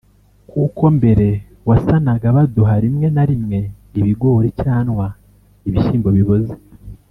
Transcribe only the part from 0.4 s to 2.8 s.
Kuko mbere wasanaga baduha